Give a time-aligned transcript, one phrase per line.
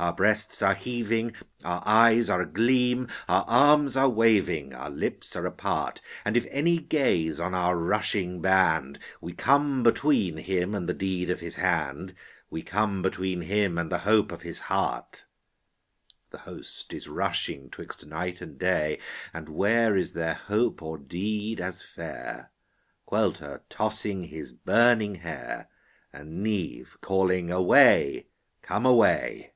[0.00, 1.34] Our breasts are heaving,
[1.64, 3.08] our eyes are a gleam.
[3.28, 8.40] Our arms are waving, our lips are apart; And if any gaze on our rushing
[8.40, 9.00] band.
[9.20, 11.58] We come between him and the deed of his
[12.48, 15.24] We come between him and the hope of his heart.
[16.30, 19.00] The host is rushing 'twixt night and day,
[19.34, 22.52] And where is there hope or deed as fair?
[23.10, 25.68] Caolte tossing his burning hair,
[26.12, 28.28] And Niamh calling Away,
[28.62, 29.54] come away.